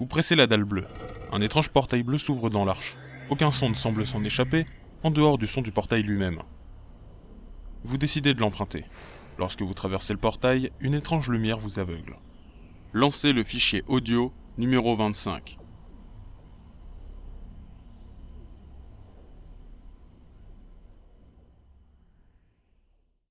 [0.00, 0.86] Vous pressez la dalle bleue.
[1.30, 2.96] Un étrange portail bleu s'ouvre dans l'arche.
[3.28, 4.64] Aucun son ne semble s'en échapper,
[5.02, 6.40] en dehors du son du portail lui-même.
[7.84, 8.86] Vous décidez de l'emprunter.
[9.38, 12.16] Lorsque vous traversez le portail, une étrange lumière vous aveugle.
[12.94, 15.59] Lancez le fichier audio numéro 25.